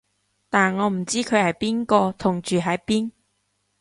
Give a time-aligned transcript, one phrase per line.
[0.49, 3.11] 但我唔知佢係邊個同住喺邊